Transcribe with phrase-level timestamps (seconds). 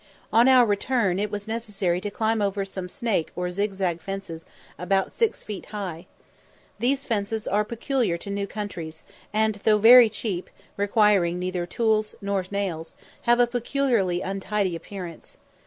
[0.33, 4.47] On our return, it was necessary to climb over some "snake" or zigzag fences
[4.79, 6.07] about six feet high.
[6.79, 12.43] These are fences peculiar to new countries, and though very cheap, requiring neither tools nor
[12.49, 12.95] nails,
[13.29, 15.37] have a peculiarly untidy appearance.